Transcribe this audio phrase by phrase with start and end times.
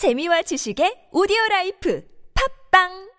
[0.00, 2.00] 재미와 지식의 오디오 라이프.
[2.32, 3.09] 팝빵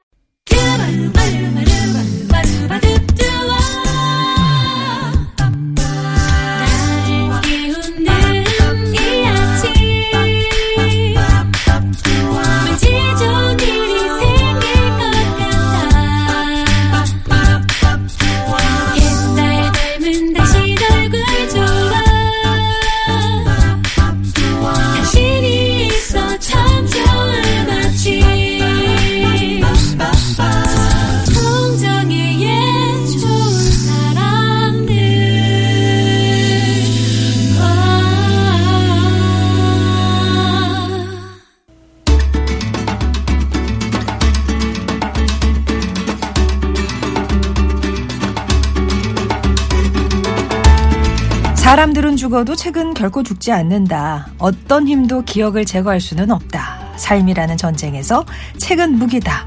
[52.31, 54.29] 죽어도 책은 결코 죽지 않는다.
[54.37, 56.93] 어떤 힘도 기억을 제거할 수는 없다.
[56.95, 58.23] 삶이라는 전쟁에서
[58.57, 59.45] 책은 무기다.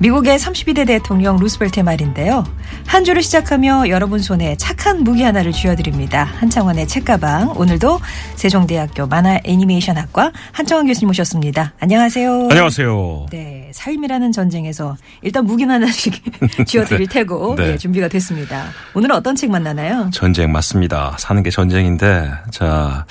[0.00, 2.42] 미국의 32대 대통령 루스벨트의 말인데요.
[2.86, 6.24] 한 주를 시작하며 여러분 손에 착한 무기 하나를 쥐어드립니다.
[6.24, 7.52] 한창원의 책가방.
[7.58, 8.00] 오늘도
[8.34, 11.74] 세종대학교 만화 애니메이션학과 한창원 교수님 모셨습니다.
[11.80, 12.48] 안녕하세요.
[12.50, 13.26] 안녕하세요.
[13.30, 16.14] 네, 삶이라는 전쟁에서 일단 무기 하나씩
[16.66, 17.72] 쥐어드릴 테고 네.
[17.72, 18.68] 네, 준비가 됐습니다.
[18.94, 20.08] 오늘은 어떤 책 만나나요?
[20.14, 21.14] 전쟁 맞습니다.
[21.18, 23.04] 사는 게 전쟁인데, 자,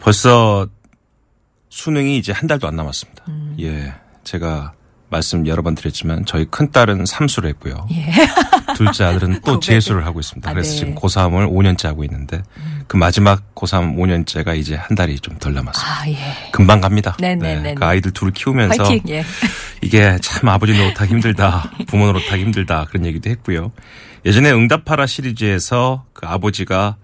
[0.00, 0.66] 벌써
[1.68, 3.24] 수능이 이제 한 달도 안 남았습니다.
[3.28, 3.56] 음.
[3.60, 3.94] 예.
[4.24, 4.72] 제가
[5.10, 7.86] 말씀 여러 번 드렸지만, 저희 큰 딸은 삼수를 했고요.
[7.92, 8.06] 예.
[8.76, 9.58] 둘째 아들은 또.
[9.60, 10.48] 재수를 하고 있습니다.
[10.48, 10.78] 아, 그래서 네.
[10.78, 12.42] 지금 고3을 5년째 하고 있는데,
[12.86, 16.02] 그 마지막 고3 5년째가 이제 한 달이 좀 덜 남았습니다.
[16.02, 16.50] 아, 예.
[16.52, 17.16] 금방 갑니다.
[17.20, 17.74] 네네네.
[17.74, 19.02] 그 아이들 둘을 키우면서 파이팅.
[19.08, 19.24] 예.
[19.80, 21.70] 이게 참 아버지 노릇하기 힘들다.
[21.88, 22.86] 부모 노릇하기 힘들다.
[22.90, 23.72] 그런 얘기도 했고요.
[24.26, 26.96] 예전에 응답하라 시리즈에서 그 아버지가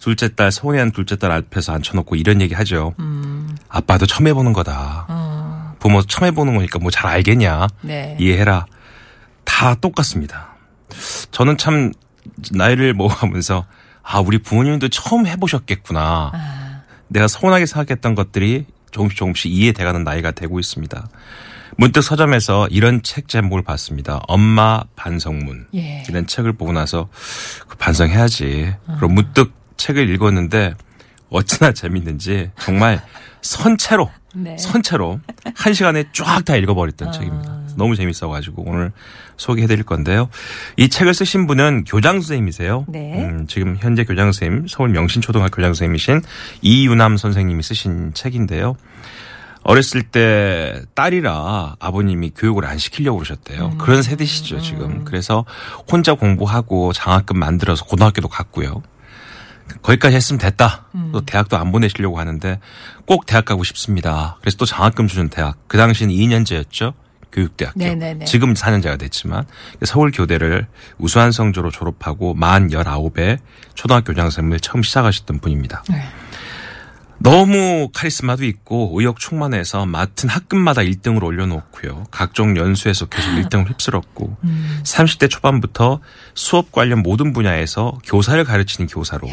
[0.00, 2.94] 둘째 딸, 서운해한 둘째 딸 앞에서 앉혀놓고 이런 얘기 하죠.
[2.98, 3.56] 음.
[3.68, 5.06] 아빠도 처음 해보는 거다.
[5.78, 7.66] 어, 부모 처음 해보는 거니까 뭐 잘 알겠냐.
[7.82, 8.16] 네.
[8.18, 8.66] 이해해라.
[9.44, 10.56] 다 똑같습니다.
[11.30, 11.92] 저는 참
[12.52, 13.66] 나이를 먹어가면서
[14.02, 16.30] 아, 우리 부모님도 처음 해보셨겠구나.
[16.34, 21.08] 아, 내가 서운하게 생각했던 것들이 조금씩 조금씩 이해돼가는 나이가 되고 있습니다.
[21.76, 24.20] 문득 서점에서 이런 책 제목을 봤습니다.
[24.26, 25.68] 엄마 반성문.
[25.74, 26.02] 예.
[26.08, 27.08] 이런 책을 보고 나서
[27.68, 28.74] 그 반성해야지.
[28.86, 30.74] 그리고 문득 책을 읽었는데
[31.30, 33.00] 어찌나 재밌는지 정말
[33.42, 34.56] 선체로 네.
[34.58, 35.20] 선체로
[35.54, 37.58] 한 시간에 쫙 다 읽어버렸던 책입니다.
[37.76, 38.92] 너무 재밌어가지고 오늘
[39.36, 40.28] 소개해드릴 건데요.
[40.76, 42.86] 이 책을 쓰신 분은 교장 선생님이세요.
[42.88, 43.24] 네.
[43.24, 46.22] 음, 지금 현재 교장 선생님 서울 명신초등학교 교장 선생님이신
[46.62, 48.76] 이유남 선생님이 쓰신 책인데요.
[49.62, 53.76] 어렸을 때 딸이라 아버님이 교육을 안 시키려고 그러셨대요.
[53.78, 55.04] 그런 세대시죠, 지금.
[55.04, 55.44] 그래서
[55.90, 58.82] 혼자 공부하고 장학금 만들어서 고등학교도 갔고요.
[59.82, 60.86] 거기까지 했으면 됐다.
[61.12, 62.60] 또 대학도 안 보내시려고 하는데
[63.06, 64.36] 꼭 대학 가고 싶습니다.
[64.40, 65.56] 그래서 또 장학금 주는 대학.
[65.66, 66.94] 그 당시는 2년제였죠.
[67.32, 67.78] 교육대학교.
[67.78, 68.24] 네네네.
[68.24, 69.44] 지금 4년제가 됐지만
[69.82, 70.66] 서울 교대를
[70.98, 73.38] 우수한 성적으로 졸업하고 만 19에
[73.74, 75.84] 초등학교 교장 선생님을 처음 시작하셨던 분입니다.
[75.90, 76.02] 네.
[77.20, 82.04] 너무 카리스마도 있고 의욕 충만해서 맡은 학급마다 1등을 올려놓고요.
[82.10, 84.36] 각종 연수에서 계속 1등을 휩쓸었고
[84.84, 86.00] 30대 초반부터
[86.34, 89.28] 수업 관련 모든 분야에서 교사를 가르치는 교사로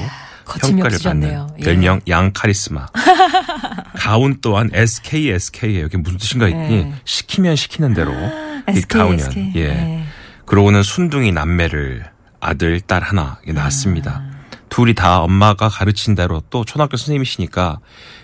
[0.45, 0.99] 거침이 평가를.
[1.03, 1.63] 받는 예.
[1.63, 2.87] 별명 양 카리스마.
[3.95, 5.85] 가운 또한 SK SK예요.
[5.87, 6.93] 이게 무슨 뜻인가 했더니 네.
[7.03, 9.19] 시키면 시키는 대로 이 SK, 가훈연.
[9.19, 9.51] SK.
[9.55, 9.67] 예.
[9.67, 10.05] 네.
[10.45, 12.05] 그러고는 순둥이 남매를
[12.39, 14.34] 아들 딸 하나 낳았습니다.
[14.75, 17.79] 둘이 다 엄마가 가르친 대로 또 초등학교 선생님이시니까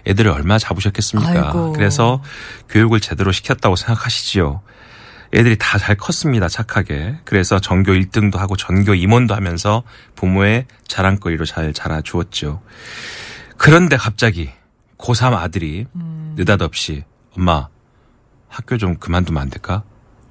[0.06, 1.32] 애들을 얼마나 잡으셨겠습니까?
[1.32, 1.72] 아이고.
[1.72, 2.22] 그래서
[2.68, 4.62] 교육을 제대로 시켰다고 생각하시지요.
[5.34, 6.50] 애들이 다 잘 컸습니다.
[6.50, 7.20] 착하게.
[7.24, 9.84] 그래서 전교 1등도 하고 전교 임원도 하면서
[10.16, 12.62] 부모의 자랑거리로 잘 자라주었죠.
[13.56, 14.50] 그런데 갑자기
[14.98, 15.86] 고3 아들이
[16.36, 17.06] 느닷없이
[17.38, 17.70] 엄마
[18.50, 19.84] 학교 좀 그만두면 안 될까?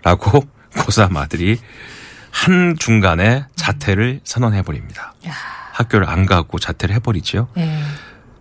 [0.02, 0.44] 라고
[0.76, 1.58] 고3 아들이
[2.30, 5.14] 한 중간에 자퇴를 선언해버립니다.
[5.26, 5.59] 야.
[5.80, 7.48] 학교를 안 가고 자퇴를 해버리지요.
[7.58, 7.78] 예.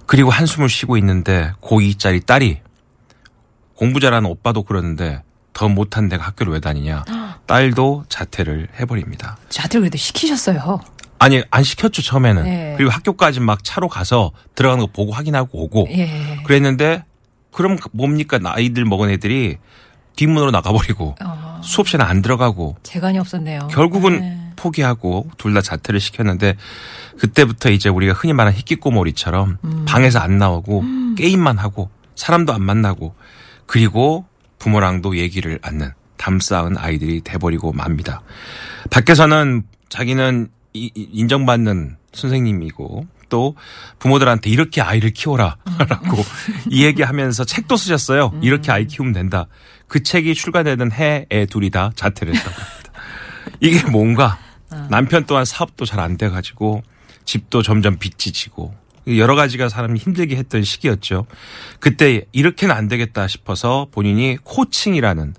[0.06, 2.62] 그리고 한숨을 쉬고 있는데 고2짜리 딸이
[3.76, 5.22] 공부 잘하는 오빠도 그러는데
[5.54, 7.06] 더 못한 내가 학교를 왜 다니냐.
[7.46, 9.38] 딸도 자퇴를 해버립니다.
[9.50, 10.80] 자들 그래도 시키셨어요.
[11.20, 12.44] 아니 안 시켰죠 처음에는.
[12.44, 12.74] 네.
[12.78, 15.88] 그리고 학교까지 막 차로 가서 들어가는 거 보고 확인하고 오고.
[15.92, 16.40] 예.
[16.46, 17.04] 그랬는데
[17.52, 19.58] 그럼 뭡니까 나이들 먹은 애들이
[20.16, 23.68] 뒷문으로 나가버리고 어, 수업 시간에 안 들어가고 재간이 없었네요.
[23.72, 24.49] 결국은 네.
[24.60, 26.56] 포기하고 둘 다 자퇴를 시켰는데
[27.18, 29.58] 그때부터 이제 우리가 흔히 말하는 희끼꼬머리처럼
[29.88, 30.84] 방에서 안 나오고
[31.18, 33.16] 게임만 하고 사람도 안 만나고
[33.66, 34.26] 그리고
[34.60, 38.22] 부모랑도 얘기를 않는 담쌓은 아이들이 돼버리고 맙니다.
[38.92, 43.56] 밖에서는 자기는 이- 인정받는 선생님이고 책도
[44.00, 46.18] 부모들한테 이렇게 아이를 키워라라고
[46.70, 48.34] 이 얘기하면서 책도 쓰셨어요.
[48.42, 49.46] 이렇게 아이 키우면 된다.
[49.88, 52.92] 그 책이 출간되는 해에 둘이 다 자퇴를 했다고 합니다.
[53.62, 54.38] 이게 뭔가
[54.90, 56.84] 남편 또한 사업도 잘 안 돼가지고
[57.26, 58.74] 집도 점점 빚지 지고
[59.08, 61.26] 여러 가지가 사람이 힘들게 했던 시기였죠.
[61.80, 65.34] 그때 이렇게는 안 되겠다 싶어서 본인이 코칭이라는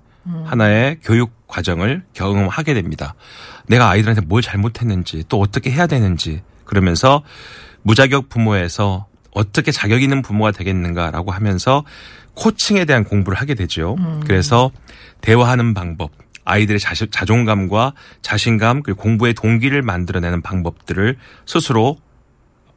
[0.45, 3.15] 하나의 교육 과정을 경험하게 됩니다.
[3.67, 7.23] 내가 아이들한테 뭘 잘못했는지 또 어떻게 해야 되는지 그러면서
[7.81, 11.83] 무자격 부모에서 어떻게 자격 있는 부모가 되겠는가라고 하면서
[12.35, 13.95] 코칭에 대한 공부를 하게 되죠.
[14.25, 14.71] 그래서
[15.21, 16.11] 대화하는 방법,
[16.51, 21.97] 아이들의 자시, 자존감과 자신감 그리고 공부의 동기를 만들어내는 방법들을 스스로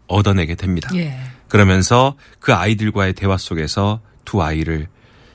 [0.06, 0.90] 얻어내게 됩니다.
[0.94, 1.18] 예.
[1.48, 4.88] 그러면서 그 아이들과의 대화 속에서 두 아이를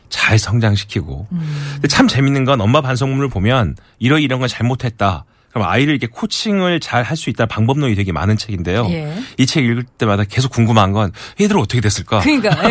[0.10, 1.28] 잘 성장시키고.
[1.30, 5.26] 근데 참 재밌는 건 엄마 반성문을 보면 이러 이런 건 잘못했다.
[5.52, 8.88] 그럼 아이를 이렇게 코칭을 잘 할 수 있다는 방법론이 되게 많은 책인데요.
[8.92, 9.14] 예.
[9.38, 11.12] 이책 읽을 때마다 계속 궁금한 건
[11.42, 12.20] 얘들 어떻게 됐을까?
[12.20, 12.50] 그러니까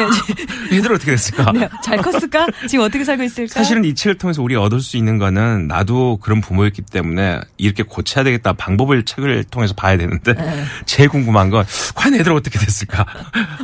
[0.73, 0.77] 예.
[0.77, 1.51] 얘들 어떻게 됐을까?
[1.53, 2.47] 네, 잘 컸을까?
[2.69, 3.53] 지금 어떻게 살고 있을까?
[3.55, 8.23] 사실은 이 책을 통해서 우리가 얻을 수 있는 거는 나도 그런 부모였기 때문에 이렇게 고쳐야
[8.25, 10.65] 되겠다 방법을 책을 통해서 봐야 되는데 네.
[10.87, 11.65] 제일 궁금한 건
[11.95, 13.05] 과연 애들 어떻게 됐을까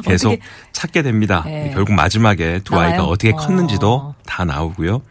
[0.05, 1.43] 계속 어떻게- 찾게 됩니다.
[1.47, 1.71] 네.
[1.73, 2.91] 결국 마지막에 두 나와요?
[2.91, 3.37] 아이가 어떻게 어.
[3.37, 5.03] 컸는지도 다 나오고요.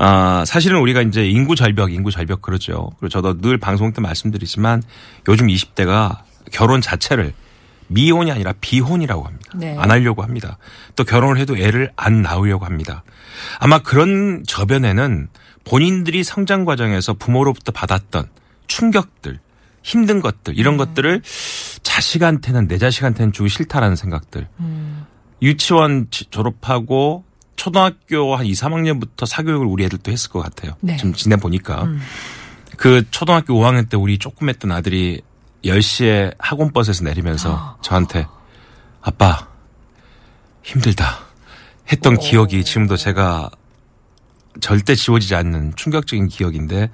[0.00, 2.90] 아, 사실은 우리가 이제 인구 절벽, 인구 절벽 그러죠.
[3.00, 4.82] 그리고 저도 늘 방송 때 말씀드리지만
[5.28, 6.20] 요즘 20대가
[6.52, 7.34] 결혼 자체를
[7.88, 9.50] 미혼이 아니라 비혼이라고 합니다.
[9.56, 9.76] 네.
[9.76, 10.56] 안 하려고 합니다.
[10.94, 13.02] 또 결혼을 해도 애를 안 낳으려고 합니다.
[13.58, 15.28] 아마 그런 저변에는
[15.64, 18.28] 본인들이 성장 과정에서 부모로부터 받았던
[18.68, 19.40] 충격들,
[19.82, 21.22] 힘든 것들, 이런 것들을
[21.82, 24.46] 자식한테는 내 자식한테는 주기 싫다라는 생각들.
[25.42, 27.24] 유치원 지- 졸업하고
[27.58, 30.72] 초등학교 한 2, 3학년부터 사교육을 우리 애들도 했을 것 같아요.
[30.80, 30.96] 네.
[30.96, 31.86] 지금 지내 보니까.
[32.78, 35.20] 그 초등학교 5학년 때 우리 조금 했던 아들이
[35.64, 38.26] 10시에 학원 버스에서 내리면서 저한테
[39.02, 39.48] 아빠
[40.62, 41.18] 힘들다
[41.90, 43.50] 했던 기억이 지금도 제가
[44.60, 46.90] 절대 지워지지 않는 충격적인 기억인데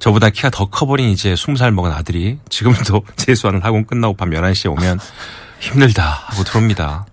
[0.00, 4.98] 저보다 키가 더 커버린 이제 20살 먹은 아들이 지금도 재수하는 학원 끝나고 밤 11시에 오면
[5.60, 7.06] 힘들다 하고 들어옵니다.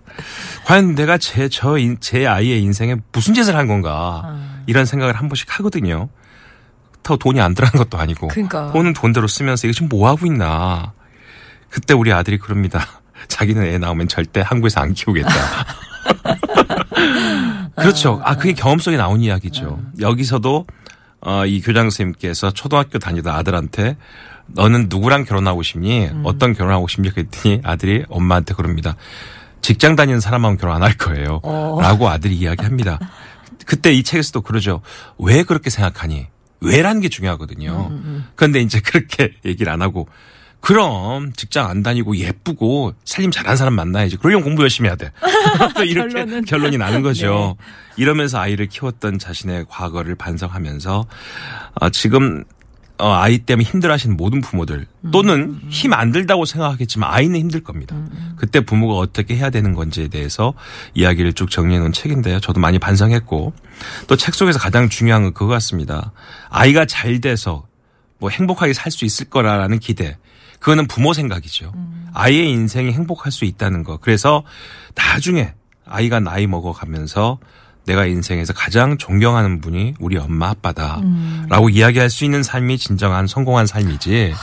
[0.64, 4.36] 과연 내가 제, 저, 인- 제 아이의 인생에 무슨 짓을 한 건가.
[4.66, 6.08] 이런 생각을 한 번씩 하거든요.
[7.02, 8.28] 더 돈이 안 들어간 것도 아니고.
[8.28, 8.70] 그러니까.
[8.72, 10.92] 돈은 돈대로 쓰면서 이거 지금 뭐 하고 있나.
[11.70, 12.86] 그때 우리 아들이 그럽니다.
[13.28, 15.30] 자기는 애 나오면 절대 한국에서 안 키우겠다.
[17.76, 18.20] 그렇죠.
[18.24, 19.80] 아, 그게 경험 속에 나온 이야기죠.
[20.00, 20.66] 여기서도,
[21.20, 23.96] 어, 이 교장 선생님께서 초등학교 다니다 아들한테
[24.48, 26.10] 너는 누구랑 결혼하고 싶니?
[26.24, 27.10] 어떤 결혼하고 싶니?
[27.10, 28.96] 그랬더니 아들이 엄마한테 그럽니다.
[29.62, 31.40] 직장 다니는 사람하고 결혼 안 할 거예요.
[31.42, 31.78] 어.
[31.80, 32.98] 라고 아들이 이야기합니다.
[33.66, 34.80] 그때 이 책에서도 그러죠.
[35.18, 36.26] 왜 그렇게 생각하니?
[36.60, 37.90] 왜라는 게 중요하거든요.
[38.34, 40.08] 그런데 이제 그렇게 얘기를 안 하고
[40.60, 44.16] 그럼 직장 안 다니고 예쁘고 살림 잘하는 사람 만나야지.
[44.18, 45.10] 그러려면 공부 열심히 해야 돼.
[45.74, 46.44] 또 이렇게 결론은.
[46.44, 47.56] 결론이 나는 거죠.
[47.96, 51.06] 이러면서 아이를 키웠던 자신의 과거를 반성하면서
[51.80, 52.44] 어, 지금
[53.00, 57.96] 어, 아이 때문에 힘들어하시는 모든 부모들 또는 힘안 들다고 생각하겠지만 아이는 힘들 겁니다.
[58.36, 60.54] 그때 부모가 어떻게 해야 되는 건지에 대해서
[60.94, 62.40] 이야기를 쭉 정리해 놓은 책인데요.
[62.40, 63.52] 저도 많이 반성했고
[64.06, 66.12] 또 책 속에서 가장 중요한 건 그거 같습니다.
[66.50, 67.66] 아이가 잘 돼서
[68.18, 70.18] 뭐 행복하게 살 수 있을 거라는 기대.
[70.58, 71.72] 그거는 부모 생각이죠.
[72.12, 73.96] 아이의 인생이 행복할 수 있다는 거.
[73.96, 74.42] 그래서
[74.94, 75.54] 나중에
[75.86, 77.38] 아이가 나이 먹어가면서
[77.86, 81.00] 내가 인생에서 가장 존경하는 분이 우리 엄마 아빠다.
[81.48, 84.34] 라고 이야기할 수 있는 삶이 진정한 성공한 삶이지.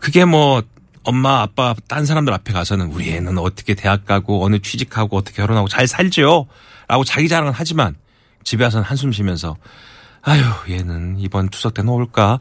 [0.00, 0.62] 그게 뭐
[1.02, 5.68] 엄마 아빠 딴 사람들 앞에 가서는 우리 애는 어떻게 대학 가고 어느 취직하고 어떻게 결혼하고
[5.68, 6.46] 잘 살지요.
[6.88, 7.94] 라고 자기 자랑은 하지만
[8.44, 9.56] 집에 와서는 한숨 쉬면서
[10.22, 12.38] 아유 얘는 이번 추석 때는 올까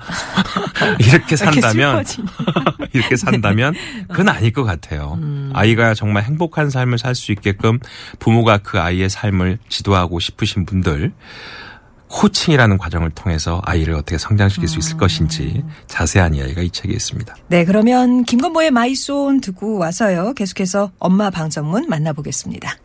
[0.99, 2.03] 이렇게 산다면.
[2.93, 3.73] 이렇게 산다면
[4.07, 5.17] 그건 아닐 것 같아요.
[5.53, 7.79] 아이가 정말 행복한 삶을 살 수 있게끔
[8.19, 11.11] 부모가 그 아이의 삶을 지도하고 싶으신 분들
[12.07, 17.35] 코칭이라는 과정을 통해서 아이를 어떻게 성장시킬 수 있을 것인지 자세한 이야기가 이 책에 있습니다.
[17.47, 20.33] 네, 그러면 김건모의 마이손 듣고 와서요.
[20.33, 22.75] 계속해서 엄마 방정문 만나보겠습니다.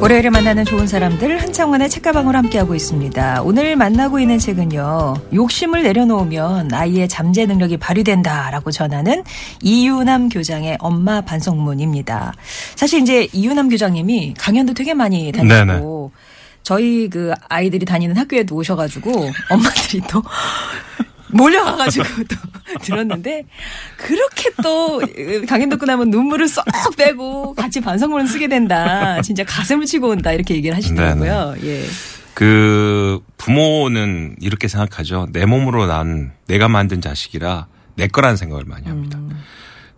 [0.00, 3.42] 월요일에 만나는 좋은 사람들 한창원의 책가방으로 함께하고 있습니다.
[3.42, 5.14] 오늘 만나고 있는 책은요.
[5.34, 9.22] 욕심을 내려놓으면 아이의 잠재 능력이 발휘된다라고 전하는
[9.60, 12.32] 이유남 교장의 엄마 반성문입니다.
[12.76, 16.12] 사실 이제 이유남 교장님이 강연도 되게 많이 다니고
[16.62, 19.10] 저희 그 아이들이 다니는 학교에도 오셔가지고
[19.50, 20.22] 엄마들이 또
[21.32, 22.36] 몰려가가지고 또
[22.82, 23.44] 들었는데
[23.96, 25.00] 그렇게 또
[25.48, 26.64] 강연 듣고 나면 눈물을 쏙
[26.96, 29.20] 빼고 같이 반성문을 쓰게 된다.
[29.22, 31.54] 진짜 가슴을 치고 온다 이렇게 얘기를 하시더라고요.
[31.64, 31.84] 예.
[32.34, 35.28] 그 부모는 이렇게 생각하죠.
[35.32, 39.18] 내 몸으로 난 내가 만든 자식이라 내 거라는 생각을 많이 합니다.
[39.18, 39.42] 음.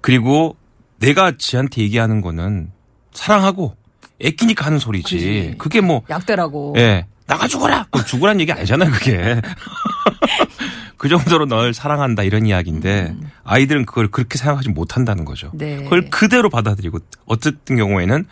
[0.01, 0.57] 그리고
[0.99, 2.71] 내가 지한테 얘기하는 거는
[3.13, 3.77] 사랑하고
[4.21, 5.17] 애끼니까 하는 소리지.
[5.17, 5.55] 그지.
[5.59, 6.75] 그게 뭐 약대라고.
[6.79, 7.07] 예.
[7.27, 7.87] 나가 죽어라!
[7.91, 9.41] 그럼 죽으란 얘기 아니잖아요, 그게.
[11.03, 15.51] 그 정도로 널 사랑한다 이런 이야기인데 아이들은 그걸 그렇게 생각하지 못한다는 거죠.
[15.53, 15.83] 네.
[15.83, 18.25] 그걸 그대로 받아들이고 어쨌든 경우에는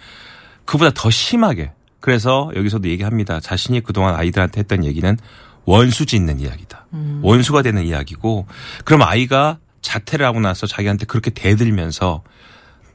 [0.67, 3.41] 그보다 더 심하게 그래서 여기서도 얘기합니다.
[3.41, 5.17] 자신이 그동안 아이들한테 했던 얘기는
[5.65, 6.87] 원수 짓는 이야기다.
[7.23, 8.47] 원수가 되는 이야기고
[8.85, 12.23] 그럼 아이가 자퇴를 하고 나서 자기한테 그렇게 대들면서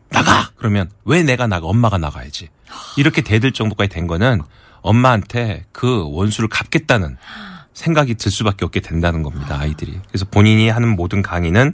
[0.08, 0.52] 나가!
[0.56, 1.68] 그러면 왜 내가 나가?
[1.68, 2.48] 엄마가 나가야지.
[2.96, 4.40] 이렇게 대들 정도까지 된 거는
[4.80, 7.18] 엄마한테 그 원수를 갚겠다는
[7.76, 9.58] 생각이 들 수밖에 없게 된다는 겁니다.
[9.60, 10.00] 아이들이.
[10.08, 11.74] 그래서 본인이 하는 모든 강의는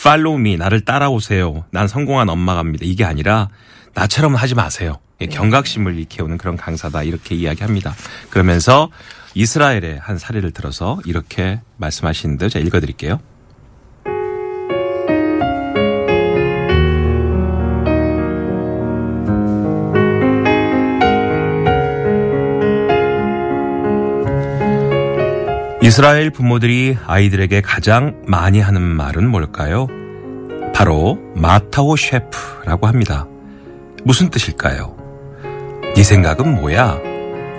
[0.00, 1.64] 팔로우 미 나를 따라오세요.
[1.70, 2.84] 난 성공한 엄마갑니다.
[2.84, 3.48] 이게 아니라
[3.94, 4.98] 나처럼 하지 마세요.
[5.20, 7.94] 예, 경각심을 일깨우는 그런 강사다 이렇게 이야기합니다.
[8.30, 8.90] 그러면서
[9.34, 13.20] 이스라엘의 한 사례를 들어서 이렇게 말씀하시는데 제가 읽어드릴게요.
[25.82, 29.88] 이스라엘 부모들이 아이들에게 가장 많이 하는 말은 뭘까요?
[30.72, 33.26] 바로 마타오 셰프라고 합니다.
[34.04, 34.96] 무슨 뜻일까요?
[35.96, 36.98] 네 생각은 뭐야?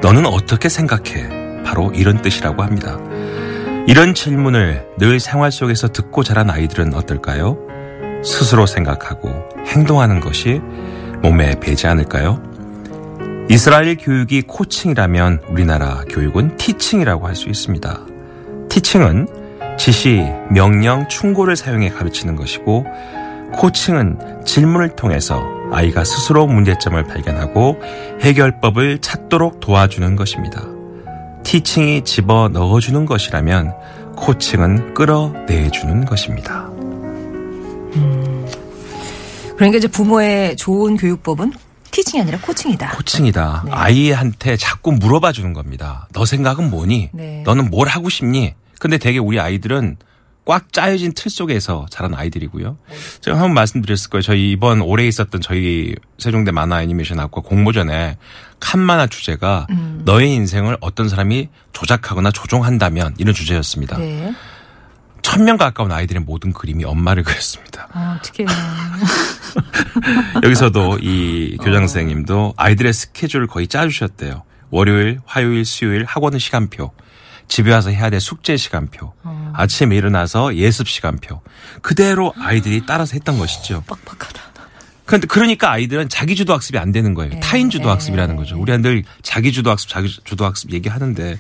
[0.02, 1.64] 너는 어떻게 생각해?
[1.66, 2.98] 바로 이런 뜻이라고 합니다.
[3.88, 7.58] 이런 질문을 늘 생활 속에서 듣고 자란 아이들은 어떨까요?
[8.24, 10.62] 스스로 생각하고 행동하는 것이
[11.22, 12.42] 몸에 배지 않을까요?
[13.50, 18.13] 이스라엘 교육이 코칭이라면 우리나라 교육은 티칭이라고 할 수 있습니다.
[18.74, 19.28] 티칭은
[19.78, 22.84] 지시, 명령, 충고를 사용해 가르치는 것이고
[23.54, 27.80] 코칭은 질문을 통해서 아이가 스스로 문제점을 발견하고
[28.22, 30.64] 해결법을 찾도록 도와주는 것입니다.
[31.44, 33.76] 티칭이 집어 넣어주는 것이라면
[34.16, 36.68] 코칭은 끌어내주는 것입니다.
[39.56, 41.54] 그러니까 이제 부모의 좋은 교육법은
[41.92, 42.96] 티칭이 아니라 코칭이다.
[42.96, 43.64] 코칭이다.
[43.68, 43.72] 네.
[43.72, 46.08] 아이한테 자꾸 물어봐 주는 겁니다.
[46.12, 47.10] 너 생각은 뭐니?
[47.14, 47.44] 네.
[47.46, 48.56] 너는 뭘 하고 싶니?
[48.84, 49.96] 근데 되게 우리 아이들은
[50.44, 52.78] 꽉 짜여진 틀 속에서 자란 아이들이고요.
[53.22, 54.22] 제가 한번 말씀드렸을 거예요.
[54.22, 58.18] 저희 이번 올해 있었던 저희 세종대 만화 애니메이션 학과 공모전에
[58.60, 60.02] 칸만화 주제가 음.
[60.04, 63.98] 너의 인생을 어떤 사람이 조작하거나 조종한다면 이런 주제였습니다.
[64.00, 64.36] 네.
[65.22, 67.88] 천명 가까운 아이들의 모든 그림이 엄마를 그렸습니다.
[67.94, 68.46] 아, 어떻게.
[70.44, 74.44] 여기서도 이 교장 선생님도 아이들의 스케줄을 거의 짜주셨대요.
[74.72, 76.92] 월요일, 화요일, 수요일 학원 시간표.
[77.48, 79.14] 집에 와서 해야 될 숙제 시간표.
[79.54, 81.42] 아침에 일어나서 예습 시간표.
[81.82, 83.84] 그대로 아이들이 따라서 했던 것이죠.
[83.88, 84.42] 빡빡하다.
[85.06, 87.34] 그런데 그러니까 아이들은 자기 주도 학습이 안 되는 거예요.
[87.34, 87.40] 네.
[87.42, 88.58] 타인 주도 학습이라는 거죠.
[88.58, 91.40] 우리 늘 자기 주도 학습, 자기 주도 학습 얘기하는데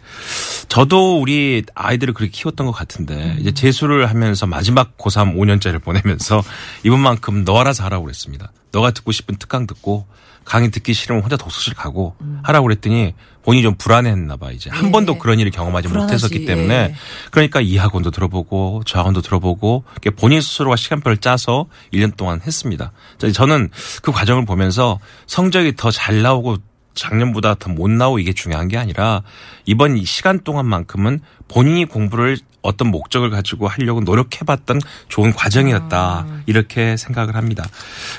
[0.68, 6.44] 저도 우리 아이들을 그렇게 키웠던 것 같은데 이제 재수를 하면서 마지막 고3 5년째를 보내면서
[6.84, 8.52] 이번만큼 너 알아서 하라고 그랬습니다.
[8.72, 10.08] 너가 듣고 싶은 특강 듣고
[10.46, 14.92] 강의 듣기 싫으면 혼자 독서실 가고 하라고 그랬더니 본인이 좀 불안했나 봐 이제 한 네.
[14.92, 16.96] 번도 그런 일을 경험하지 불안하지, 못했었기 때문에 예.
[17.32, 19.84] 그러니까 이 학원도 들어보고 저 학원도 들어보고
[20.18, 22.92] 본인 스스로가 시간표를 짜서 1년 동안 했습니다.
[23.18, 23.70] 자, 저는
[24.02, 26.58] 그 과정을 보면서 성적이 더 잘 나오고
[26.96, 29.24] 작년보다 더 못 나오고 이게 중요한 게 아니라
[29.66, 36.26] 이번 이 시간 동안만큼은 본인이 공부를 어떤 목적을 가지고 하려고 노력해봤던 좋은 과정이었다.
[36.46, 37.66] 이렇게 생각을 합니다.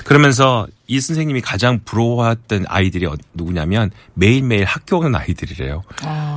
[0.03, 5.81] 그러면서 이 선생님이 가장 부러워했던 아이들이 어- 누구냐면 매일매일 학교 오는 아이들이래요.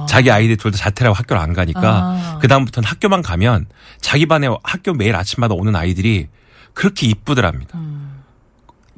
[0.08, 2.38] 자기 아이들 둘 다 자퇴라고 학교를 안 가니까 아.
[2.40, 3.66] 그 다음부터는 학교만 가면
[4.00, 6.28] 자기 반에 학교 매일 아침마다 오는 아이들이
[6.72, 7.78] 그렇게 이쁘더랍니다.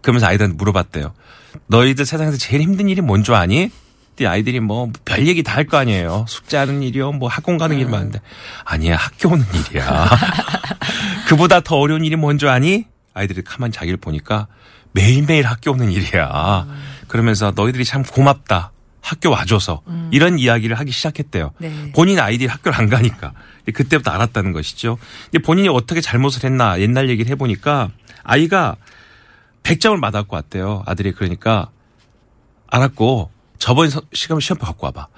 [0.02, 1.12] 그러면서 아이들한테 물어봤대요.
[1.66, 3.70] 너희들 세상에서 제일 힘든 일이 뭔 줄 아니?
[4.20, 6.26] 이 아이들이 뭐 별 얘기 다 할 거 아니에요.
[6.28, 8.20] 숙제하는 일이요, 뭐 학원 가는 일 많은데
[8.64, 10.10] 아니야 학교 오는 일이야.
[11.28, 12.84] 그보다 더 어려운 일이 뭔 줄 아니?
[13.14, 14.46] 아이들이 가만히 자기를 보니까
[14.92, 16.66] 매일매일 학교 오는 일이야.
[17.08, 18.72] 그러면서 너희들이 참 고맙다.
[19.02, 19.80] 학교 와줘서
[20.10, 21.52] 이런 이야기를 하기 시작했대요.
[21.58, 21.90] 네.
[21.94, 23.32] 본인 아이들이 학교를 안 가니까
[23.72, 24.98] 그때부터 알았다는 것이죠.
[25.30, 27.88] 근데 본인이 어떻게 잘못을 했나 옛날 얘기를 해보니까
[28.22, 28.76] 아이가
[29.62, 30.82] 100점을 맞았고 왔대요.
[30.86, 31.70] 아들이 그러니까
[32.68, 35.08] 알았고 저번 서- 시간 시험표 갖고 와봐.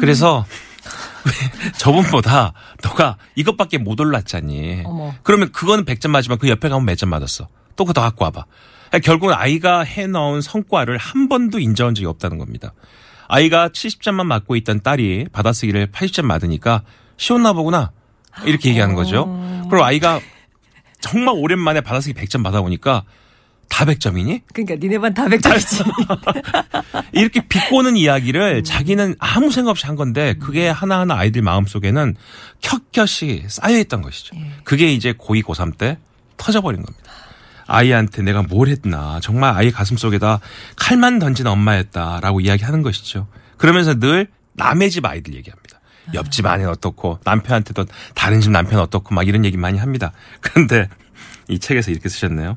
[0.00, 0.44] 그래서
[1.26, 4.82] 왜 저번보다 너가 이것밖에 못 올랐잖니.
[4.84, 5.14] 어머.
[5.22, 7.48] 그러면 그거는 100점 맞으면 그 옆에 가면 몇 점 맞았어.
[7.76, 8.44] 또 그거 더 갖고 와봐.
[8.88, 12.72] 그러니까 결국은 아이가 해놓은 성과를 한 번도 인정한 적이 없다는 겁니다.
[13.28, 16.82] 아이가 70점만 맞고 있던 딸이 받아쓰기를 80점 맞으니까
[17.16, 17.92] 쉬웠나 보구나.
[18.44, 19.26] 이렇게 얘기하는 거죠.
[19.70, 20.20] 그리고 아이가
[21.00, 23.04] 정말 오랜만에 받아쓰기 100점 받아보니까
[23.70, 24.42] 다 100점이니?
[24.52, 25.84] 그러니까 니네 반다 백점이지.
[27.12, 32.16] 이렇게 비꼬는 이야기를 자기는 아무 생각 없이 한 건데 그게 하나하나 아이들 마음속에는
[32.60, 34.36] 켜켜이 쌓여있던 것이죠.
[34.64, 35.96] 그게 이제 고2, 고3 때
[36.36, 37.10] 터져버린 겁니다.
[37.66, 39.20] 아이한테 내가 뭘 했나.
[39.22, 40.40] 정말 아이 가슴 속에다
[40.76, 43.28] 칼만 던진 엄마였다라고 이야기하는 것이죠.
[43.56, 45.80] 그러면서 늘 남의 집 아이들 얘기합니다.
[46.12, 50.10] 옆집 아내는 어떻고 남편한테도 다른 집 남편 어떻고 막 이런 얘기 많이 합니다.
[50.40, 50.88] 그런데
[51.48, 52.56] 이 책에서 이렇게 쓰셨네요.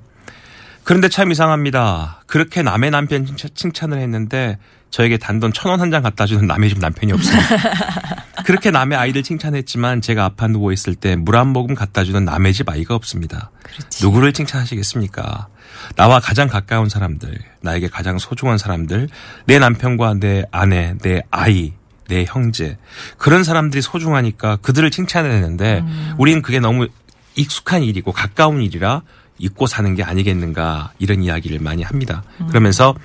[0.83, 2.23] 그런데 참 이상합니다.
[2.27, 4.57] 그렇게 남의 남편 칭찬- 칭찬을 했는데
[4.89, 7.47] 저에게 단돈 천 원 한 장 갖다 주는 남의 집 남편이 없습니다.
[8.45, 12.53] 그렇게 남의 아이들 칭찬했지만 제가 아파 누워 있을 때 물 한 모금 갖다 주는 남의
[12.53, 13.49] 집 아이가 없습니다.
[14.01, 15.47] 누구를 칭찬하시겠습니까?
[15.95, 19.07] 나와 가장 가까운 사람들, 나에게 가장 소중한 사람들,
[19.45, 21.73] 내 남편과 내 아내, 내 아이,
[22.09, 22.77] 내 형제
[23.17, 25.83] 그런 사람들이 소중하니까 그들을 칭찬해야 되는데
[26.17, 26.87] 우리는 그게 너무
[27.35, 29.01] 익숙한 일이고 가까운 일이라
[29.37, 32.23] 잊고 사는 게 아니겠는가 이런 이야기를 많이 합니다.
[32.49, 32.95] 그러면서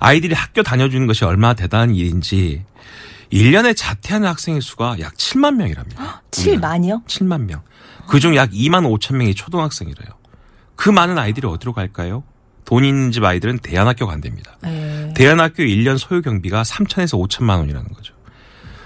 [0.00, 2.64] 아이들이 학교 다녀주는 것이 얼마나 대단한 일인지
[3.32, 6.22] 1년에 자퇴하는 학생의 수가 약 7만 명이랍니다.
[6.30, 7.04] 7만이요?
[7.06, 7.62] 7만 명.
[8.08, 10.08] 그중 약 2만 5천 명이 초등학생이래요.
[10.76, 12.22] 그 많은 아이들이 어디로 갈까요?
[12.64, 14.56] 돈 있는 집 아이들은 대안학교 간답니다.
[14.62, 15.12] 네.
[15.16, 18.14] 대안학교 1년 소요 경비가 3천에서 5천만 원이라는 거죠.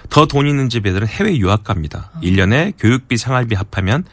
[0.09, 2.11] 더 돈 있는 집 애들은 해외 유학 갑니다.
[2.21, 4.05] 1년에 교육비, 생활비 합하면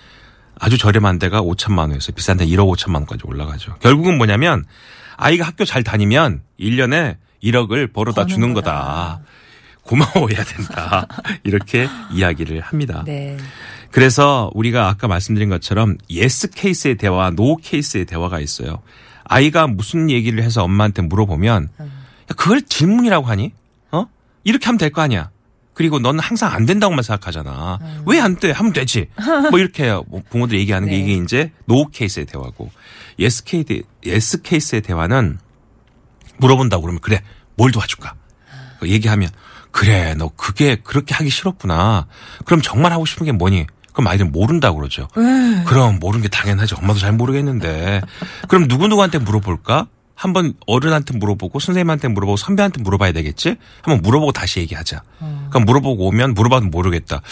[0.60, 3.74] 아주 저렴한 데가 5천만 원에서 비싼 데 1억 5천만 원까지 올라가죠.
[3.80, 4.64] 결국은 뭐냐면
[5.16, 8.72] 아이가 학교 잘 다니면 1년에 1억을 벌어다 주는 거다.
[8.72, 9.20] 거다.
[9.82, 11.06] 고마워해야 된다.
[11.42, 13.02] 이렇게 이야기를 합니다.
[13.06, 13.36] 네.
[13.90, 18.82] 그래서 우리가 아까 말씀드린 것처럼 yes case의 대화, no case의 대화가 있어요.
[19.24, 21.84] 아이가 무슨 얘기를 해서 엄마한테 물어보면 야,
[22.36, 23.52] 그걸 질문이라고 하니?
[23.92, 24.06] 어?
[24.44, 25.30] 이렇게 하면 될 거 아니야.
[25.80, 27.78] 그리고 너는 항상 안 된다고만 생각하잖아.
[28.04, 28.50] 왜안 돼?
[28.50, 29.08] 하면 되지.
[29.50, 31.00] 뭐 이렇게 뭐 부모들이 얘기하는 게 네.
[31.02, 32.70] 이게 이제 no case의 대화고
[33.18, 35.38] yes case yes case의 대화는
[36.36, 37.22] 물어본다고 그러면 그래
[37.56, 38.12] 뭘 도와줄까?
[38.78, 39.30] 그 얘기하면
[39.70, 42.06] 그래 너 그게 그렇게 하기 싫었구나.
[42.44, 43.64] 그럼 정말 하고 싶은 게 뭐니?
[43.94, 45.08] 그럼 아이들은 모른다고 그러죠.
[45.64, 46.74] 그럼 모르는 게 당연하지.
[46.74, 48.02] 엄마도 잘 모르겠는데.
[48.48, 49.86] 그럼 누구누구한테 물어볼까?
[50.20, 53.56] 한번 어른한테 물어보고 선생님한테 물어보고 선배한테 물어봐야 되겠지?
[53.80, 55.02] 한번 물어보고 다시 얘기하자.
[55.48, 57.22] 그럼 물어보고 오면 물어봐도 모르겠다.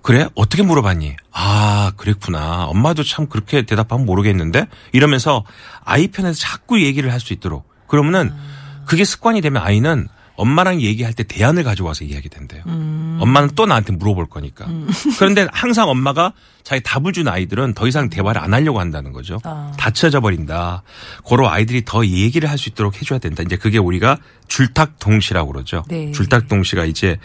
[0.00, 0.26] 그래?
[0.34, 1.16] 어떻게 물어봤니?
[1.32, 2.64] 아, 그랬구나.
[2.64, 4.68] 엄마도 참 그렇게 대답하면 모르겠는데?
[4.92, 5.44] 이러면서
[5.84, 7.68] 아이 편에서 자꾸 얘기를 할 수 있도록.
[7.88, 8.32] 그러면은
[8.86, 10.08] 그게 습관이 되면 아이는
[10.40, 12.62] 엄마랑 얘기할 때 대안을 가져와서 얘기하게 된대요.
[12.66, 14.66] 엄마는 또 나한테 물어볼 거니까.
[15.18, 19.38] 그런데 항상 엄마가 자기 답을 준 아이들은 더 이상 대화를 안 하려고 한다는 거죠.
[19.44, 19.72] 아.
[19.78, 20.82] 닫혀져 버린다.
[21.24, 23.42] 고로 아이들이 더 얘기를 할 수 있도록 해줘야 된다.
[23.42, 25.82] 이제 그게 우리가 줄탁동시라고 그러죠.
[25.88, 26.12] 네.
[26.12, 27.16] 줄탁동시가 이제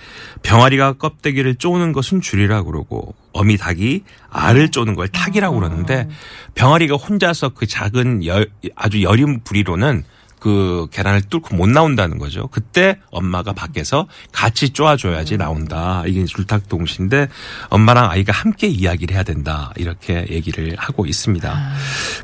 [0.43, 6.07] 병아리가 껍데기를 쪼는 것은 줄이라고 그러고 어미 닭이 알을 쪼는 걸 탁이라고 그러는데
[6.55, 10.03] 병아리가 혼자서 그 작은 여- 아주 여린 부리로는
[10.45, 12.47] 그 계란을 뚫고 못 나온다는 거죠.
[12.47, 16.03] 그때 엄마가 밖에서 같이 쪼아줘야지 나온다.
[16.05, 17.29] 이게 줄탁동시인데
[17.69, 19.73] 엄마랑 아이가 함께 이야기를 해야 된다.
[19.75, 21.71] 이렇게 얘기를 하고 있습니다.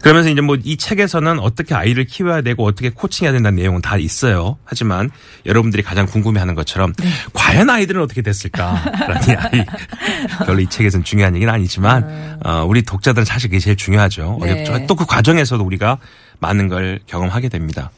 [0.01, 4.57] 그러면서 이제 뭐 이 책에서는 어떻게 아이를 키워야 되고 어떻게 코칭해야 된다는 내용은 다 있어요.
[4.65, 5.09] 하지만
[5.47, 6.93] 여러분들이 가장 궁금해하는 것처럼
[7.33, 9.63] 과연 아이들은 어떻게 됐을까라는 이야기
[10.45, 14.37] 별로 이 책에서는 중요한 얘기는 아니지만 어, 우리 독자들은 사실 그게 제일 중요하죠.
[14.43, 14.51] 네.
[14.51, 14.85] 어렵죠.
[14.85, 15.97] 또그 과정에서도 우리가
[16.39, 17.89] 많은 걸 경험하게 됩니다.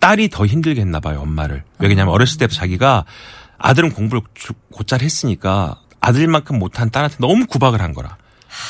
[0.00, 1.62] 딸이 더 힘들게 했나 봐요, 엄마를.
[1.78, 3.04] 왜냐면 어렸을 때부터 자기가
[3.58, 8.16] 아들은 공부를 주- 곧잘 했으니까 아들만큼 못한 딸한테 너무 구박을 한 거라.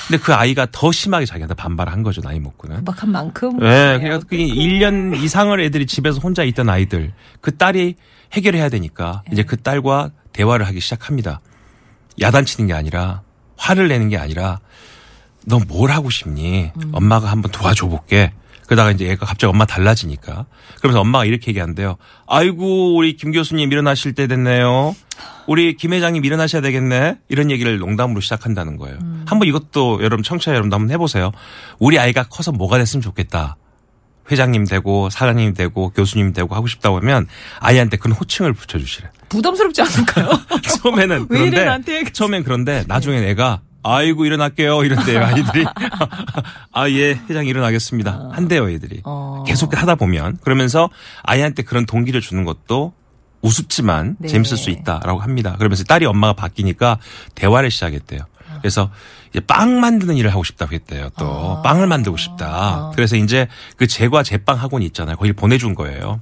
[0.09, 2.85] 근데 그 아이가 더 심하게 자기한테 반발을 한 거죠, 나이 먹고는.
[2.85, 3.59] 막한 만큼.
[3.61, 7.95] 네, 그러니까 그 1년 이상을 애들이 집에서 혼자 있던 아이들, 그 딸이
[8.33, 11.41] 해결해야 되니까 이제 그 딸과 대화를 하기 시작합니다.
[12.21, 13.23] 야단치는 게 아니라
[13.57, 14.61] 화를 내는 게 아니라
[15.47, 16.71] 너 뭘 하고 싶니?
[16.93, 18.33] 엄마가 한번 도와줘 볼게.
[18.71, 20.47] 그러다가 이제 얘가 갑자기 엄마 달라지니까.
[20.79, 21.97] 그러면서 엄마가 이렇게 얘기한대요.
[22.29, 24.95] 아이고, 우리 김 교수님 일어나실 때 됐네요.
[25.49, 27.19] 우리 김 회장님 일어나셔야 되겠네.
[27.29, 28.97] 이런 얘기를 농담으로 시작한다는 거예요.
[29.27, 31.33] 한번 이것도 여러분 청취자 여러분도 한번 해보세요.
[31.81, 33.57] 우리 아이가 커서 뭐가 됐으면 좋겠다.
[34.31, 37.27] 회장님 되고 사장님 되고 교수님 되고 하고 싶다고 하면
[37.59, 39.09] 아이한테 그런 호칭을 붙여주시래.
[39.31, 40.31] 부담스럽지 않을까요?
[40.81, 42.05] 처음에는 왜 이래, 그런데?
[42.13, 44.85] 처음엔 그런데 나중엔 애가 아이고 일어날게요.
[44.85, 45.65] 이런데요 아이들이.
[46.73, 48.31] 아 예 회장 일어나겠습니다.
[48.33, 49.01] 한대요 애들이.
[49.05, 49.45] 어.
[49.47, 50.39] 계속 하다 보면.
[50.43, 50.91] 그러면서
[51.23, 52.93] 아이한테 그런 동기를 주는 것도
[53.43, 54.29] 우습지만 네.
[54.29, 55.57] 재밌을 수 있다라고 합니다.
[55.59, 56.99] 그러면서 딸이 엄마가 바뀌니까
[57.35, 58.21] 대화를 시작했대요.
[58.61, 58.91] 그래서
[59.31, 61.59] 이제 빵 만드는 일을 하고 싶다고 했대요 또.
[61.59, 61.63] 아.
[61.63, 62.91] 빵을 만들고 싶다.
[62.95, 65.17] 그래서 이제 그 제과 제빵 학원이 있잖아요.
[65.17, 66.21] 거기 보내준 거예요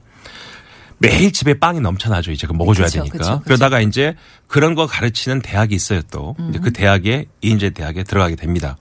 [0.98, 2.32] 매일 집에 빵이 넘쳐나죠.
[2.32, 3.18] 이제 그 먹어줘야 그쵸, 되니까.
[3.18, 3.42] 그쵸, 그쵸.
[3.44, 4.14] 그러다가 이제
[4.46, 6.34] 그런 거 가르치는 대학이 있어요 또.
[6.50, 8.76] 이제 그 대학에 이인재 대학에 들어가게 됩니다.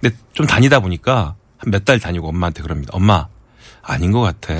[0.00, 2.90] 근데 좀 다니다 보니까 한 몇 달 다니고 엄마한테 그럽니다.
[2.94, 3.26] 엄마
[3.82, 4.54] 아닌 것 같아.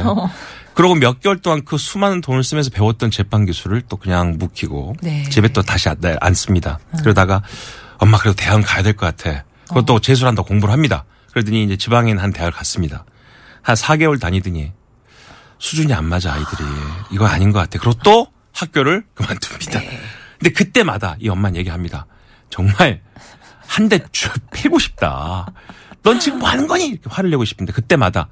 [0.75, 5.23] 그러고 몇 개월 동안 그 수많은 돈을 쓰면서 배웠던 제빵 기술을 또 그냥 묵히고 네.
[5.31, 6.79] 집에 또 다시 안, 안 씁니다.
[7.01, 7.42] 그러다가
[7.99, 9.44] 엄마 그래도 대학은 가야 될 것 같아.
[9.68, 11.05] 그것도 재수한다 공부를 합니다.
[11.33, 13.05] 그러더니 이제 지방에 있는 한 대학을 갔습니다.
[13.62, 14.73] 한 4개월 다니더니
[15.59, 16.68] 수준이 안 맞아 아이들이
[17.11, 17.79] 이거 아닌 것 같아.
[17.79, 19.81] 그리고 또 학교를 그만둡니다.
[20.38, 22.07] 근데 그때마다 이 엄마는 얘기합니다.
[22.51, 23.03] 정말
[23.66, 25.47] 한대쭉 패고 싶다.
[26.03, 26.87] 넌 지금 뭐 하는 거니?
[26.87, 28.29] 이렇게 화를 내고 싶은데 그때마다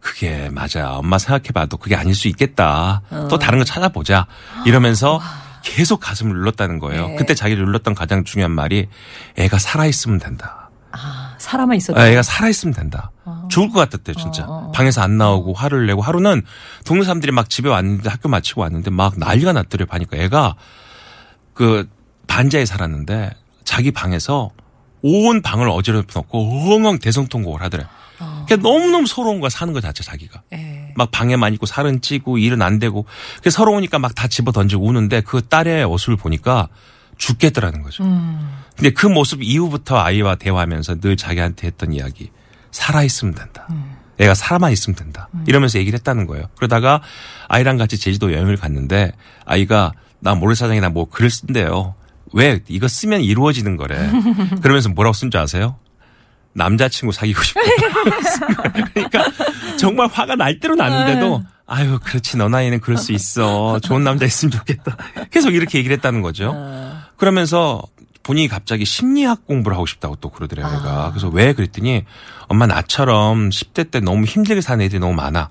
[0.00, 0.92] 그게 맞아.
[0.92, 3.02] 엄마 생각해봐도 그게 아닐 수 있겠다.
[3.28, 4.26] 또 다른 거 찾아보자.
[4.64, 5.20] 이러면서
[5.64, 7.08] 계속 가슴을 눌렀다는 거예요.
[7.08, 7.16] 네.
[7.16, 8.88] 그때 자기를 눌렀던 가장 중요한 말이
[9.36, 10.70] 애가 살아있으면 된다.
[10.92, 12.00] 아, 사람만 있어도.
[12.00, 13.10] 아, 애가 살아있으면 된다.
[13.48, 14.46] 죽을 것 같았대요, 진짜.
[14.74, 16.42] 방에서 안 나오고 화를 내고 하루는
[16.84, 19.86] 동네 사람들이 막 집에 왔는데 학교 마치고 왔는데 막 난리가 났더래요.
[19.86, 20.56] 보니까 애가
[21.54, 21.88] 그
[22.26, 23.30] 반자에 살았는데
[23.64, 24.50] 자기 방에서
[25.02, 27.84] 온 방을 어지럽혀 놓고 엉엉 대성통곡을 하더래.
[28.46, 30.42] 그러니까 너무너무 서러운 거야, 사는 거 자체 자기가.
[30.52, 30.92] 예.
[30.96, 33.04] 막 방에만 있고 살은 찌고 일은 안 되고
[33.42, 36.68] 그 서러우니까 막 다 집어 던지고 우는데 그 딸의 모습을 보니까
[37.18, 38.02] 죽겠더라는 거죠.
[38.74, 42.30] 근데 그 모습 이후부터 아이와 대화하면서 늘 자기한테 했던 이야기
[42.78, 43.66] 살아 있으면 된다.
[44.18, 45.28] 애가 살아만 있으면 된다.
[45.46, 46.46] 이러면서 얘기를 했다는 거예요.
[46.56, 47.02] 그러다가
[47.48, 49.12] 아이랑 같이 제주도 여행을 갔는데
[49.44, 51.94] 아이가 나 모래사장에 나 뭐 글을 쓴대요.
[52.32, 53.96] 왜 이거 쓰면 이루어지는 거래.
[54.62, 55.76] 그러면서 뭐라고 쓴 줄 아세요?
[56.54, 57.60] 남자친구 사귀고 싶다.
[58.94, 59.24] 그러니까
[59.78, 63.78] 정말 화가 날 대로 났는데도 아유 그렇지 너 나이는 그럴 수 있어.
[63.80, 64.96] 좋은 남자 있으면 좋겠다.
[65.30, 66.54] 계속 이렇게 얘기를 했다는 거죠.
[67.16, 67.82] 그러면서
[68.28, 70.66] 본인이 갑자기 심리학 공부를 하고 싶다고 또 그러더래요.
[70.66, 71.12] 애가.
[71.12, 72.04] 그래서 왜 그랬더니
[72.48, 75.48] 엄마 나처럼 10대 때 너무 힘들게 사는 애들이 너무 많아.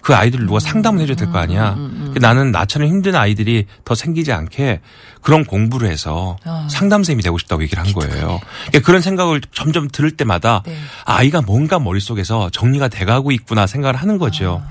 [0.00, 1.76] 그 아이들 누가 상담을 해줘야 될 거 아니야.
[2.20, 4.80] 나는 나처럼 힘든 아이들이 더 생기지 않게
[5.22, 6.36] 그런 공부를 해서
[6.70, 8.38] 상담쌤이 되고 싶다고 얘기를 한 거예요.
[8.68, 10.76] 그러니까 그런 생각을 점점 들을 때마다 네.
[11.04, 14.62] 아이가 뭔가 머릿속에서 정리가 돼가고 있구나 생각을 하는 거죠.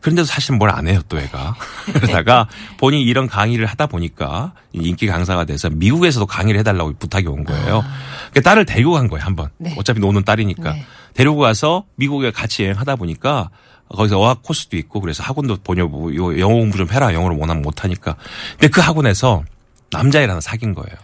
[0.00, 1.54] 그런데도 사실 뭘 안 해요, 또 애가.
[1.92, 7.84] 그러다가 본인이 이런 강의를 하다 보니까 인기 강사가 돼서 미국에서도 강의를 해달라고 부탁이 온 거예요.
[8.30, 9.50] 그러니까 딸을 데리고 간 거예요, 한 번.
[9.58, 9.74] 네.
[9.78, 10.72] 어차피 노는 딸이니까.
[10.72, 10.84] 네.
[11.14, 13.50] 데리고 가서 미국에 같이 여행하다 보니까
[13.88, 17.12] 거기서 어학 코스도 있고 그래서 학원도 보내고 요 영어 공부 좀 해라.
[17.12, 18.14] 영어를 원하면 못하니까.
[18.52, 19.42] 근데 그 학원에서
[19.90, 20.96] 남자애랑 사귄 거예요.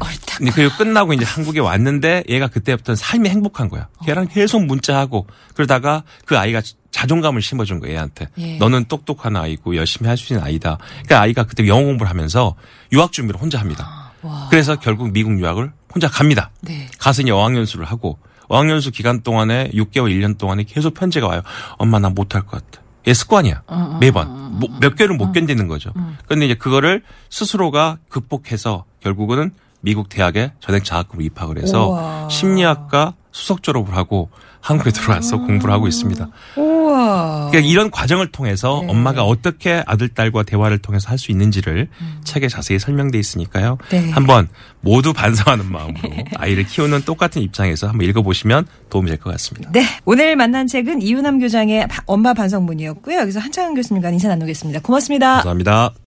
[0.00, 0.38] 옳다.
[0.38, 3.88] 근데 그 끝나고 이제 한국에 왔는데 얘가 그때부터는 삶이 행복한 거야.
[4.04, 8.28] 걔랑 계속 문자하고 그러다가 그 아이가 자존감을 심어준 거예요, 얘한테.
[8.38, 8.56] 예.
[8.58, 10.78] 너는 똑똑한 아이고 열심히 할 수 있는 아이다.
[11.04, 12.54] 그러니까 아이가 그때 영어 공부를 하면서
[12.92, 14.12] 유학 준비를 혼자 합니다.
[14.22, 14.48] 와.
[14.50, 16.50] 그래서 결국 미국 유학을 혼자 갑니다.
[16.62, 16.88] 네.
[16.98, 21.42] 가서 이제 어학연수를 하고 어학연수 기간 동안에 6개월, 1년 동안에 계속 편지가 와요.
[21.78, 22.82] 엄마 나 못할 것 같아.
[23.08, 23.62] 얘 습관이야.
[24.00, 24.58] 매번.
[24.60, 25.92] 뭐, 몇 개월은 못 견디는 거죠.
[26.26, 29.52] 그런데 이제 그거를 스스로가 극복해서 결국은
[29.82, 32.28] 미국 대학에 전액 장학금을 입학을 해서 우와.
[32.30, 36.28] 심리학과 수석 졸업을 하고 한국에 들어와서 공부를 하고 있습니다.
[36.56, 37.48] 우와.
[37.50, 38.88] 그러니까 이런 과정을 통해서 네.
[38.92, 41.88] 엄마가 어떻게 아들 딸과 대화를 통해서 할 수 있는지를
[42.22, 43.78] 책에 자세히 설명돼 있으니까요.
[43.90, 44.10] 네.
[44.10, 44.48] 한번
[44.80, 49.70] 모두 반성하는 마음으로 아이를 키우는 똑같은 입장에서 한번 읽어보시면 도움이 될 것 같습니다.
[49.72, 49.84] 네.
[50.04, 53.18] 오늘 만난 책은 이유남 교장의 바- 엄마 반성문이었고요.
[53.18, 54.80] 여기서 한창현 교수님과 인사 나누겠습니다.
[54.80, 55.36] 고맙습니다.
[55.36, 55.92] 감사합니다.